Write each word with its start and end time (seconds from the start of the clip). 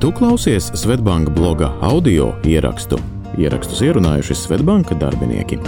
Tu 0.00 0.12
klausies 0.12 0.70
Svetbanka 0.74 1.30
bloga 1.30 1.72
audio 1.80 2.30
ierakstu. 2.44 2.96
Ierakstus 3.38 3.82
ierunājuši 3.84 4.32
Svetbanka 4.32 4.96
darbinieki. 4.96 5.58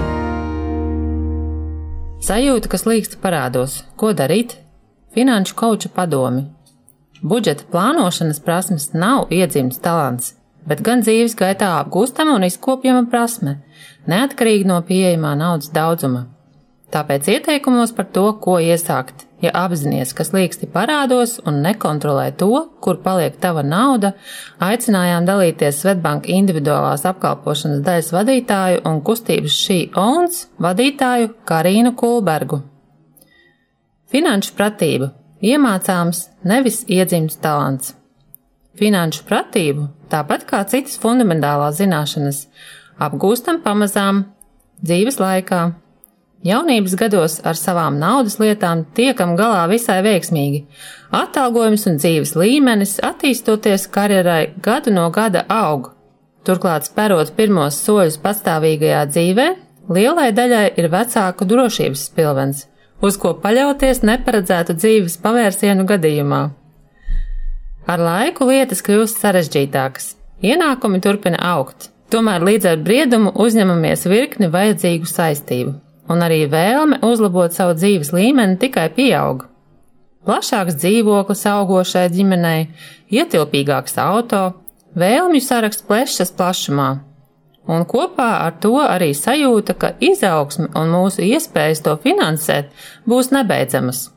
Sajūta, 2.25 2.71
kas 2.73 2.87
līkst 2.89 3.18
parādos, 3.21 3.83
ko 4.00 4.15
darīt? 4.17 4.55
Finanšu 5.13 5.53
kauča 5.60 5.91
padomi. 5.92 6.47
Budžeta 7.21 7.68
plānošanas 7.75 8.41
prasmes 8.41 8.89
nav 8.96 9.29
iedzimts 9.29 9.82
talants, 9.85 10.33
bet 10.64 10.80
gan 10.80 11.05
dzīves 11.05 11.37
gaitā 11.37 11.69
apgūstama 11.83 12.39
un 12.39 12.49
izkopjama 12.49 13.05
prasme, 13.12 13.59
neatkarīgi 14.09 14.64
no 14.64 14.80
pieejamā 14.80 15.35
naudas 15.43 15.69
daudzuma. 15.77 16.30
Tāpēc 16.89 17.29
ieteikumos 17.37 17.93
par 17.93 18.09
to, 18.17 18.30
ko 18.41 18.57
iesākt, 18.64 19.27
ja 19.43 19.51
apzinājies, 19.65 20.13
kas 20.17 20.31
līksti 20.35 20.69
parādos 20.73 21.37
un 21.49 21.61
nekontrolē 21.65 22.29
to, 22.39 22.51
kur 22.83 23.01
paliek 23.05 23.37
tava 23.43 23.65
nauda, 23.67 24.13
aicinājām 24.63 25.27
dalīties 25.29 25.81
Svetbanka 25.83 26.31
individuālās 26.33 27.07
apkalpošanas 27.11 27.83
daļas 27.86 28.13
vadītāju 28.14 28.85
un 28.89 29.00
kustības 29.07 29.57
šī 29.64 29.79
ONS 29.99 30.47
vadītāju 30.63 31.33
Karīnu 31.49 31.95
Kulbergu. 31.99 32.62
Finanšu 34.12 34.55
pratība 34.59 35.10
iemācāms 35.42 36.27
nevis 36.47 36.83
iedzimts 36.86 37.41
talants. 37.42 37.97
Finanšu 38.78 39.27
pratību, 39.28 39.88
tāpat 40.12 40.47
kā 40.48 40.62
citas 40.69 40.97
fundamentālās 41.00 41.77
zināšanas, 41.80 42.47
apgūstam 43.02 43.61
pamazām 43.64 44.27
dzīves 44.80 45.19
laikā 45.20 45.62
Jaunības 46.42 46.96
gados 46.98 47.37
ar 47.46 47.55
savām 47.55 48.01
naudas 48.02 48.41
lietām 48.42 48.80
tiekam 48.96 49.37
galā 49.38 49.62
visai 49.70 50.00
veiksmīgi. 50.02 50.64
Atalgojums 51.14 51.84
un 51.87 52.00
dzīves 52.02 52.33
līmenis 52.34 52.96
attīstoties 53.06 53.87
karjerai 53.95 54.48
gadu 54.64 54.91
no 54.91 55.05
gada 55.14 55.45
aug. 55.47 55.92
Turklāt 56.42 56.88
spērot 56.88 57.30
pirmos 57.36 57.78
soļus 57.84 58.16
pastāvīgajā 58.25 59.05
dzīvē, 59.12 59.44
lielai 59.94 60.33
daļai 60.34 60.64
ir 60.83 60.89
vecāku 60.91 61.47
drošības 61.47 62.03
spilvens, 62.08 62.64
uz 62.98 63.20
ko 63.22 63.36
paļauties 63.44 64.03
neparedzētu 64.03 64.75
dzīves 64.81 65.20
pavērsienu 65.22 65.86
gadījumā. 65.86 66.42
Ar 67.86 68.03
laiku 68.03 68.50
lietas 68.50 68.83
kļūst 68.83 69.22
sarežģītākas, 69.22 70.11
ienākumi 70.42 70.98
turpina 71.06 71.38
augt, 71.55 71.92
tomēr 72.11 72.42
līdz 72.50 72.72
ar 72.75 72.83
briedumu 72.83 73.31
uzņemamies 73.47 74.09
virkni 74.11 74.50
vajadzīgu 74.50 75.06
saistību 75.06 75.78
un 76.12 76.24
arī 76.24 76.44
vēlme 76.52 77.00
uzlabot 77.06 77.55
savu 77.55 77.77
dzīves 77.78 78.12
līmeni 78.14 78.58
tikai 78.60 78.88
pieaug. 78.96 79.46
Plašāks 80.22 80.77
dzīvoklis 80.78 81.46
augošai 81.50 82.04
ģimenei, 82.14 82.69
ietilpīgāks 83.10 83.96
auto, 83.98 84.42
vēlmju 84.94 85.42
saraksts 85.42 85.86
plešas 85.88 86.30
plašumā, 86.38 86.88
un 87.66 87.84
kopā 87.88 88.30
ar 88.46 88.56
to 88.62 88.77
arī 88.84 89.10
sajūta, 89.19 89.74
ka 89.74 89.94
izaugsme 89.98 90.70
un 90.78 90.94
mūsu 90.94 91.24
iespējas 91.27 91.82
to 91.86 91.96
finansēt 92.04 92.70
būs 93.08 93.32
nebeidzamas. 93.34 94.10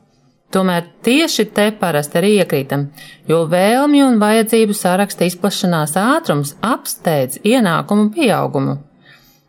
Tomēr 0.54 0.84
tieši 1.02 1.48
te 1.50 1.66
parasti 1.74 2.20
arī 2.20 2.36
iekrītam, 2.38 2.86
jo 3.26 3.42
vēlmju 3.50 4.04
un 4.06 4.20
vajadzību 4.22 4.76
saraksta 4.78 5.26
izplašanās 5.26 5.96
ātrums 5.98 6.54
apsteidz 6.62 7.40
ienākumu 7.42 8.12
pieaugumu. 8.14 8.78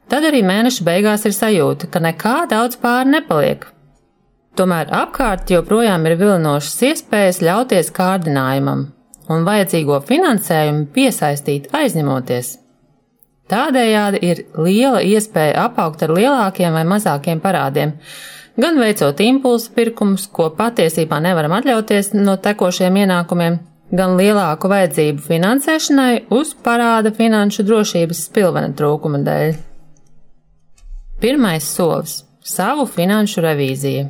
Tad 0.07 0.23
arī 0.23 0.39
mēneša 0.47 0.85
beigās 0.87 1.25
ir 1.27 1.35
sajūta, 1.35 1.89
ka 1.91 1.99
nekā 2.03 2.35
daudz 2.51 2.79
pāri 2.79 3.11
nepaliek. 3.17 3.65
Tomēr 4.57 4.89
apkārt 5.03 5.51
joprojām 5.51 6.07
ir 6.07 6.15
vilinošas 6.17 6.79
iespējas 6.87 7.43
ļauties 7.43 7.91
kārdinājumam 7.93 8.87
un 9.27 9.43
vajadzīgo 9.45 9.99
finansējumu 10.07 10.87
piesaistīt 10.95 11.67
aizņemoties. 11.75 12.53
Tādējādi 13.51 14.23
ir 14.27 14.41
liela 14.59 15.03
iespēja 15.03 15.67
apaugt 15.67 16.03
ar 16.03 16.15
lielākiem 16.15 16.73
vai 16.75 16.83
mazākiem 16.87 17.43
parādiem, 17.43 17.93
gan 18.59 18.79
veicot 18.79 19.21
impulsu 19.23 19.71
pirkumus, 19.75 20.27
ko 20.31 20.49
patiesībā 20.55 21.19
nevaram 21.23 21.55
atļauties 21.59 22.13
no 22.17 22.35
tekošiem 22.43 23.03
ienākumiem, 23.03 23.61
gan 23.91 24.17
lielāku 24.19 24.71
vajadzību 24.71 25.23
finansēšanai 25.29 26.11
uz 26.39 26.55
parāda 26.63 27.13
finanšu 27.15 27.67
drošības 27.67 28.27
spilvena 28.27 28.75
trūkuma 28.75 29.23
dēļ. 29.27 29.66
Pirmais 31.19 31.63
solis- 31.75 32.23
savu 32.55 32.83
finanšu 32.85 33.41
revīziju. 33.41 34.03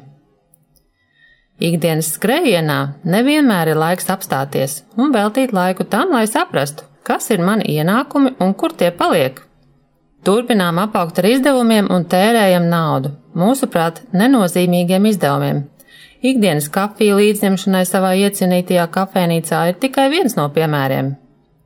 Ikdienas 1.64 2.10
skrējienā 2.18 2.80
nevienmēr 3.14 3.72
ir 3.72 3.80
laiks 3.80 4.10
apstāties 4.12 4.82
un 4.98 5.14
veltīt 5.16 5.54
laiku 5.56 5.86
tam, 5.88 6.12
lai 6.12 6.26
saprastu, 6.28 6.84
kas 7.08 7.30
ir 7.32 7.40
mani 7.40 7.64
ienākumi 7.78 8.34
un 8.44 8.54
kur 8.54 8.76
tie 8.76 8.92
paliek. 8.92 9.40
Turpinām 10.26 10.84
apaugt 10.84 11.24
ar 11.24 11.30
izdevumiem 11.32 11.88
un 11.90 12.04
tērējam 12.04 12.68
naudu, 12.68 13.14
mūsuprāt, 13.34 14.04
nenozīmīgiem 14.12 15.08
izdevumiem. 15.08 15.64
Ikdienas 16.22 16.68
kafija 16.68 17.16
līdzņemšanai 17.16 17.86
savā 17.88 18.18
iecienītajā 18.20 18.88
kafejnīcā 18.92 19.68
ir 19.70 19.80
tikai 19.80 20.10
viens 20.12 20.36
no 20.36 20.50
piemēriem. 20.50 21.16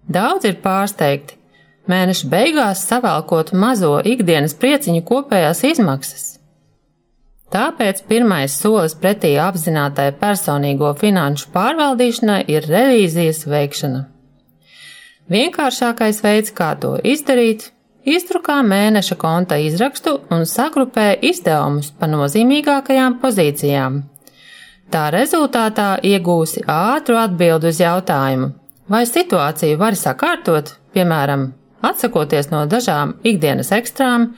Daudz 0.05 0.45
ir 0.45 0.61
pārsteigti, 0.61 1.40
mēneša 1.89 2.29
beigās 2.29 2.83
savalkot 2.89 3.53
mazo 3.53 3.95
ikdienas 4.05 4.53
prieciņu 4.59 5.01
kopējās 5.07 5.63
izmaksas. 5.71 6.27
Tāpēc 7.51 8.05
pirmais 8.07 8.53
solis 8.55 8.93
pretī 8.95 9.33
apzinātai 9.43 10.11
personīgo 10.19 10.93
finanšu 10.99 11.49
pārvaldīšanai 11.55 12.45
ir 12.47 12.67
revīzijas 12.69 13.43
veikšana. 13.51 14.05
Vienkāršākais 15.31 16.21
veids, 16.23 16.53
kā 16.55 16.71
to 16.79 16.95
izdarīt, 17.07 17.69
izdrukā 18.07 18.61
mēneša 18.67 19.17
konta 19.19 19.59
izrakstu 19.59 20.17
un 20.31 20.47
sagrupē 20.47 21.13
izdevumus 21.27 21.91
pa 21.99 22.07
nozīmīgākajām 22.11 23.19
pozīcijām. 23.21 24.01
Tā 24.91 25.05
rezultātā 25.15 25.93
iegūsi 26.03 26.65
ātru 26.67 27.19
atbildi 27.19 27.71
uz 27.71 27.79
jautājumu, 27.79 28.51
vai 28.91 29.05
situāciju 29.07 29.79
var 29.79 29.95
sakārtot, 29.95 30.73
piemēram, 30.95 31.51
atsakoties 31.85 32.51
no 32.51 32.65
dažām 32.69 33.15
ikdienas 33.27 33.71
ekstrām, 33.75 34.31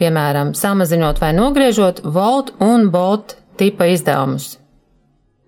piemēram, 0.00 0.54
samazinot 0.56 1.20
vai 1.20 1.32
nogriežot 1.36 2.02
Volt 2.04 2.54
un 2.60 2.90
Bolt 2.90 3.36
tipa 3.60 3.90
izdevumus. 3.92 4.56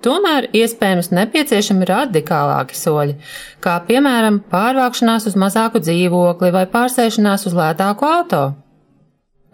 Tomēr 0.03 0.49
iespējams 0.57 1.13
nepieciešami 1.15 1.87
radikālāki 1.87 2.75
soļi, 2.75 3.15
kā 3.63 3.77
piemēram 3.87 4.41
pārvākšanās 4.51 5.29
uz 5.31 5.37
mazāku 5.39 5.79
dzīvokli 5.83 6.51
vai 6.55 6.65
pārsēšanās 6.73 7.47
uz 7.47 7.55
lētāku 7.55 8.09
auto. 8.09 8.43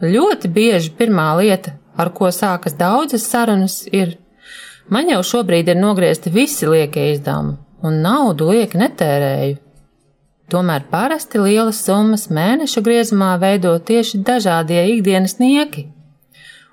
Ļoti 0.00 0.48
bieži 0.54 0.94
pirmā 0.96 1.34
lieta, 1.40 1.74
ar 2.00 2.14
ko 2.16 2.32
sākas 2.32 2.78
daudzas 2.78 3.28
sarunas, 3.28 3.82
ir: 3.92 4.16
man 4.88 5.10
jau 5.12 5.20
šobrīd 5.20 5.68
ir 5.68 5.76
nogriezti 5.76 6.32
visi 6.32 6.68
liekie 6.70 7.10
izdevumi, 7.12 7.58
un 7.84 8.00
naudu 8.00 8.48
lieki 8.48 8.80
netērēju. 8.80 9.58
Tomēr 10.48 10.86
parasti 10.88 11.40
lielas 11.42 11.82
summas 11.84 12.30
mēneša 12.32 12.80
griezumā 12.84 13.34
veido 13.40 13.74
tieši 13.90 14.22
dažādie 14.24 14.80
ikdienas 14.94 15.36
nieki, 15.42 15.84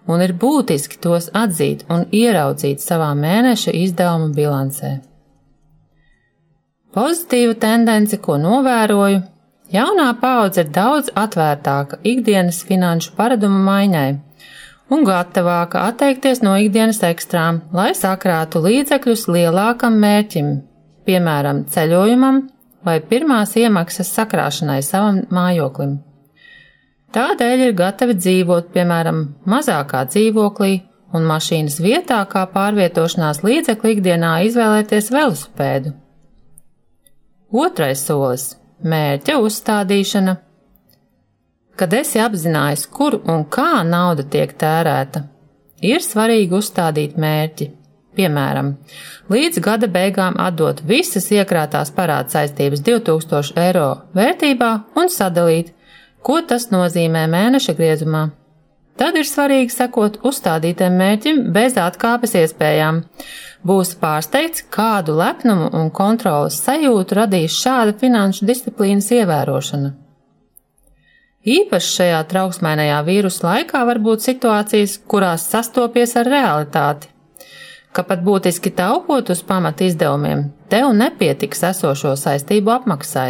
un 0.08 0.24
ir 0.24 0.32
būtiski 0.40 1.02
tos 1.04 1.28
atzīt 1.36 1.84
un 1.92 2.06
ieraudzīt 2.16 2.80
savā 2.80 3.12
mēneša 3.20 3.74
izdevuma 3.76 4.32
bilancē. 4.38 4.94
Pozitīva 6.96 7.58
tendence, 7.60 8.16
ko 8.24 8.38
novēroju, 8.40 9.20
jaunā 9.76 10.08
paudze 10.22 10.64
ir 10.64 10.72
daudz 10.72 11.12
atvērtāka 11.12 12.00
ikdienas 12.08 12.62
finanšu 12.64 13.12
paradumu 13.20 13.60
maiņai 13.68 14.10
un 14.96 15.04
gatavāka 15.04 15.84
atteikties 15.90 16.46
no 16.46 16.56
ikdienas 16.64 17.04
ekstrām, 17.04 17.66
lai 17.76 17.92
sakrātu 17.98 18.64
līdzekļus 18.64 19.28
lielākam 19.36 20.00
mērķim, 20.00 20.60
piemēram, 21.10 21.66
ceļojumam, 21.76 22.46
vai 22.86 23.00
pirmās 23.02 23.56
iemaksas 23.58 24.12
sakrāšanai 24.16 24.82
savam 24.86 25.24
mājoklim. 25.34 25.98
Tādēļ 27.16 27.62
ir 27.70 27.78
gatavi 27.78 28.18
dzīvot, 28.20 28.72
piemēram, 28.76 29.22
mazākā 29.48 30.04
dzīvoklī 30.12 30.74
un 31.16 31.28
mašīnas 31.30 31.78
vietā, 31.84 32.20
kā 32.28 32.44
pārvietošanās 32.52 33.42
līdzekli 33.46 33.96
ikdienā 33.96 34.34
izvēlēties 34.50 35.12
velosipēdu. 35.16 35.94
Otrais 37.56 38.04
solis- 38.04 38.56
mērķa 38.92 39.38
uzstādīšana. 39.40 40.36
Kad 41.76 41.94
esi 41.94 42.20
apzinājies, 42.20 42.86
kur 42.92 43.22
un 43.32 43.46
kā 43.46 43.84
nauda 43.84 44.24
tiek 44.24 44.52
tērēta, 44.58 45.24
ir 45.82 46.00
svarīgi 46.00 46.52
uzstādīt 46.60 47.18
mērķi, 47.20 47.72
Piemēram, 48.16 48.76
līdz 49.32 49.60
gada 49.64 49.90
beigām 49.92 50.38
atdot 50.40 50.80
visas 50.88 51.28
iekrātās 51.36 51.92
parāda 51.96 52.32
saistības 52.38 52.84
2000 52.86 53.60
eiro 53.60 53.90
vērtībā 54.16 54.72
un 55.02 55.12
sadalīt, 55.12 55.74
ko 56.24 56.40
tas 56.48 56.70
nozīmē 56.72 57.26
mēneša 57.32 57.76
griezumā. 57.76 58.30
tad 58.96 59.18
ir 59.20 59.28
svarīgi 59.28 59.74
sekot 59.74 60.22
uzstādītiem 60.24 60.94
mērķim 61.02 61.42
bez 61.56 61.76
atkāpes 61.76 62.36
iespējām. 62.40 63.02
Būs 63.66 63.96
pārsteigts, 64.00 64.64
kādu 64.72 65.18
lepnumu 65.20 65.68
un 65.74 65.92
kontrolas 65.92 66.62
sajūtu 66.64 67.18
radīs 67.20 67.58
šāda 67.60 67.98
finanšu 68.00 68.48
disciplīnas 68.48 69.12
ievērošana. 69.12 69.92
Īpaši 71.46 71.92
šajā 71.98 72.22
trauksmainajā 72.30 73.02
vīrusu 73.06 73.44
laikā 73.46 73.84
var 73.86 74.00
būt 74.02 74.24
situācijas, 74.26 74.96
kurās 75.12 75.50
sastopies 75.52 76.16
ar 76.18 76.30
realitāti, 76.32 77.12
ka 77.96 78.04
pat 78.04 78.22
būtiski 78.28 78.74
taupot 78.76 79.32
uz 79.32 79.42
pamata 79.48 79.88
izdevumiem, 79.88 80.50
tev 80.70 80.92
nepietiks 81.00 81.64
esošo 81.72 82.16
saistību 82.20 82.74
apmaksai. 82.76 83.30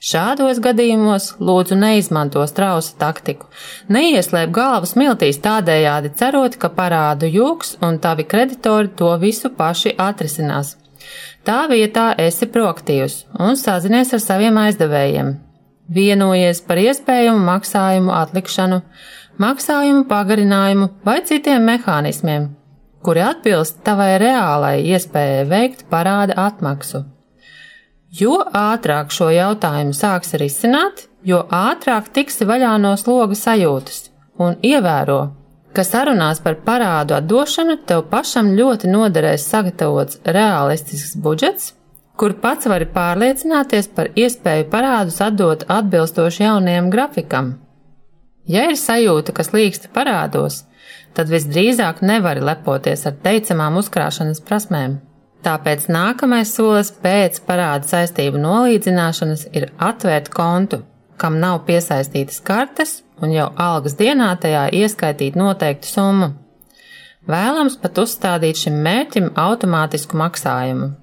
Šādos 0.00 0.62
gadījumos 0.64 1.26
lūdzu 1.44 1.76
neizmanto 1.76 2.40
strausa 2.48 2.94
taktiku, 3.02 3.50
neieslēp 3.92 4.54
galvu 4.56 4.88
smiltīs 4.88 5.42
tādējādi 5.44 6.14
cerot, 6.16 6.56
ka 6.56 6.70
parādu 6.72 7.28
jūgs 7.28 7.74
un 7.84 7.98
tavi 8.00 8.24
kreditori 8.24 8.88
to 8.96 9.10
visu 9.20 9.50
paši 9.58 9.92
atrisinās. 10.00 10.78
Tā 11.44 11.66
vietā 11.68 12.14
esi 12.16 12.48
proaktīvs 12.48 13.18
un 13.44 13.60
sazinies 13.60 14.14
ar 14.16 14.24
saviem 14.24 14.56
aizdevējiem. 14.62 15.34
Vienojies 15.92 16.62
par 16.64 16.80
iespējamu 16.80 17.44
maksājumu 17.44 18.14
atlikšanu, 18.14 18.80
maksājumu 19.42 20.06
pagarinājumu 20.08 20.88
vai 21.04 21.18
citiem 21.28 21.64
mehānismiem, 21.66 22.48
kuri 23.04 23.22
atbilst 23.24 23.80
tavai 23.86 24.12
reālai 24.20 24.76
iespējai 24.92 25.48
veikt 25.48 25.86
parāda 25.92 26.36
atmaksu. 26.48 27.04
Jo 28.20 28.40
ātrāk 28.56 29.12
šo 29.14 29.30
jautājumu 29.30 29.94
sāks 29.94 30.34
risināt, 30.40 31.06
jo 31.22 31.44
ātrāk 31.54 32.10
tiksi 32.14 32.46
vaļā 32.48 32.72
no 32.82 32.96
sloga 32.98 33.38
sajūtas 33.38 34.08
un 34.40 34.56
ievēro, 34.66 35.20
ka 35.76 35.84
sarunās 35.86 36.40
par 36.42 36.56
parādu 36.66 37.14
atdošanu 37.18 37.76
tev 37.86 38.06
pašam 38.10 38.54
ļoti 38.58 38.90
noderēs 38.90 39.46
sagatavots 39.52 40.20
realistisks 40.24 41.14
budžets, 41.14 41.74
kur 42.18 42.34
pats 42.42 42.66
vari 42.68 42.88
pārliecināties 42.90 43.88
par 43.96 44.10
iespēju 44.18 44.66
parādus 44.72 45.20
atdot 45.24 45.64
atbilstoši 45.78 46.42
jaunajam 46.42 46.90
grafikam. 46.92 47.54
Ja 48.48 48.66
ir 48.70 48.78
sajūta, 48.80 49.34
kas 49.36 49.52
līksta 49.52 49.90
parādos, 49.94 50.64
tad 51.14 51.30
visdrīzāk 51.32 52.00
nevari 52.06 52.42
lepoties 52.44 53.04
ar 53.08 53.18
teicamām 53.24 53.76
uzkrāšanas 53.80 54.42
prasmēm. 54.46 54.98
Tāpēc 55.44 55.86
nākamais 55.88 56.52
solis 56.52 56.90
pēc 57.02 57.40
parāda 57.46 57.88
saistību 57.88 58.40
nolīdzināšanas 58.40 59.46
ir 59.56 59.70
atvērt 59.80 60.28
kontu, 60.32 60.82
kam 61.20 61.38
nav 61.40 61.62
piesaistītas 61.68 62.40
kartes 62.44 63.00
un 63.20 63.32
jau 63.32 63.48
algas 63.60 63.96
dienā 63.96 64.30
tajā 64.40 64.66
ieskaitīt 64.76 65.36
noteiktu 65.40 65.88
summu. 65.88 66.32
Vēlams 67.30 67.76
pat 67.80 68.00
uzstādīt 68.00 68.60
šim 68.60 68.80
mērķim 68.84 69.32
automātisku 69.38 70.16
maksājumu. 70.20 70.94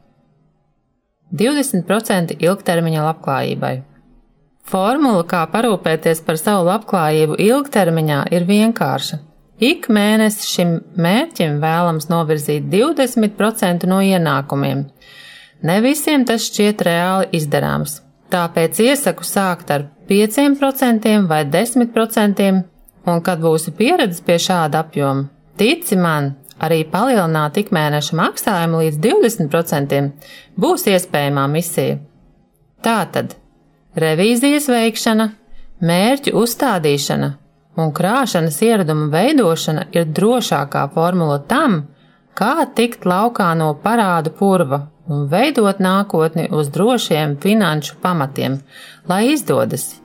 20% 1.38 2.38
ilgtermiņa 2.40 3.04
labklājībai. 3.10 3.74
Formula, 4.68 5.24
kā 5.24 5.46
parūpēties 5.48 6.20
par 6.28 6.36
savu 6.40 6.66
labklājību 6.68 7.38
ilgtermiņā, 7.40 8.18
ir 8.36 8.44
vienkārša. 8.50 9.22
Ik 9.64 9.88
mēnesi 9.90 10.44
šim 10.52 10.74
mērķim 11.00 11.62
vēlams 11.62 12.10
novirzīt 12.12 12.68
20% 12.74 13.88
no 13.88 14.02
ienākumiem. 14.04 14.84
Ne 15.64 15.78
visiem 15.82 16.28
tas 16.28 16.50
šķiet 16.50 16.84
reāli 16.86 17.30
izdarāms, 17.40 18.02
tāpēc 18.34 18.84
iesaku 18.84 19.26
sākt 19.26 19.72
ar 19.74 19.88
5% 20.12 21.16
vai 21.32 21.42
10%, 21.56 22.52
un 23.08 23.24
kad 23.24 23.42
būsi 23.42 23.74
pieredzis 23.80 24.22
pie 24.28 24.38
šāda 24.50 24.84
apjoma, 24.84 25.30
tici 25.58 25.96
man, 25.96 26.34
arī 26.60 26.84
palielināt 26.92 27.58
ikmēneša 27.64 28.20
maksājumu 28.20 28.84
līdz 28.84 29.02
20% 29.08 30.06
būs 30.60 30.88
iespējamā 30.92 31.48
misija. 31.56 32.02
Tātad 32.84 33.34
revīzijas 33.98 34.70
veikšana, 34.72 35.30
mērķu 35.82 36.34
uzstādīšana, 36.38 37.30
un 37.78 37.94
krāšanas 37.94 38.60
ieraduma 38.66 39.10
veidošana 39.14 39.88
ir 39.96 40.08
drošākā 40.18 40.88
formula 40.94 41.40
tam, 41.50 41.84
kā 42.38 42.68
tikt 42.78 43.06
laukā 43.10 43.54
no 43.58 43.74
parādu 43.84 44.34
purva 44.38 44.88
un 45.08 45.28
veidot 45.32 45.80
nākotni 45.80 46.50
uz 46.52 46.70
drošiem 46.74 47.38
finanšu 47.44 48.00
pamatiem, 48.04 48.60
lai 49.10 49.24
izdodas. 49.34 49.96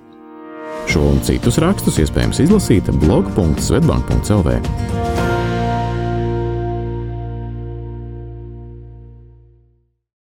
Šo 0.91 1.05
un 1.12 1.21
citus 1.27 1.61
rakstus 1.62 2.00
iespējams 2.03 2.43
izlasīt 2.47 2.91
blog.svetbank.cl. 3.05 5.01